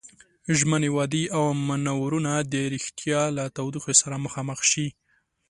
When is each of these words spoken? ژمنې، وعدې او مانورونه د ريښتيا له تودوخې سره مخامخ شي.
ژمنې، 0.57 0.89
وعدې 0.97 1.23
او 1.35 1.43
مانورونه 1.67 2.31
د 2.51 2.55
ريښتيا 2.73 3.21
له 3.37 3.43
تودوخې 3.55 3.93
سره 4.01 4.15
مخامخ 4.25 4.59
شي. 4.71 4.87